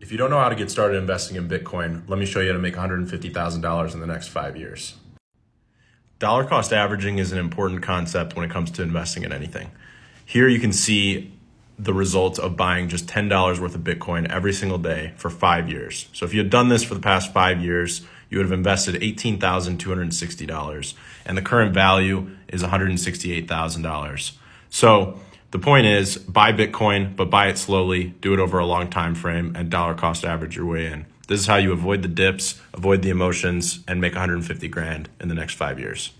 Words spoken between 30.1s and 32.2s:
average your way in. This is how you avoid the